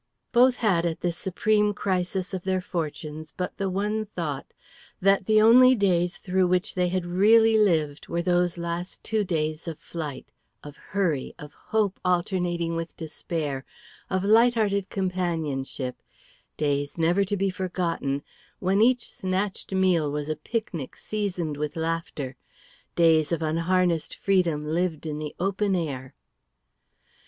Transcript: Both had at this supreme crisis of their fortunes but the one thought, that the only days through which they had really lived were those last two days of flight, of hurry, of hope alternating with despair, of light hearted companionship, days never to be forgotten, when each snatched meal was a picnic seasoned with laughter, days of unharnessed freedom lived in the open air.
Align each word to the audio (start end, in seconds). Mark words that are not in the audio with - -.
Both 0.31 0.55
had 0.55 0.83
at 0.87 1.01
this 1.01 1.15
supreme 1.15 1.75
crisis 1.75 2.33
of 2.33 2.41
their 2.41 2.59
fortunes 2.59 3.31
but 3.37 3.57
the 3.57 3.69
one 3.69 4.07
thought, 4.07 4.51
that 4.99 5.27
the 5.27 5.39
only 5.39 5.75
days 5.75 6.17
through 6.17 6.47
which 6.47 6.73
they 6.73 6.87
had 6.87 7.05
really 7.05 7.55
lived 7.55 8.07
were 8.07 8.23
those 8.23 8.57
last 8.57 9.03
two 9.03 9.23
days 9.23 9.67
of 9.67 9.77
flight, 9.77 10.31
of 10.63 10.75
hurry, 10.75 11.35
of 11.37 11.53
hope 11.53 11.99
alternating 12.03 12.75
with 12.75 12.97
despair, 12.97 13.63
of 14.09 14.23
light 14.25 14.55
hearted 14.55 14.89
companionship, 14.89 16.01
days 16.57 16.97
never 16.97 17.23
to 17.23 17.37
be 17.37 17.51
forgotten, 17.51 18.23
when 18.57 18.81
each 18.81 19.07
snatched 19.07 19.71
meal 19.71 20.11
was 20.11 20.29
a 20.29 20.35
picnic 20.35 20.95
seasoned 20.95 21.57
with 21.57 21.75
laughter, 21.75 22.35
days 22.95 23.31
of 23.31 23.43
unharnessed 23.43 24.15
freedom 24.15 24.65
lived 24.65 25.05
in 25.05 25.19
the 25.19 25.35
open 25.39 25.75
air. 25.75 26.15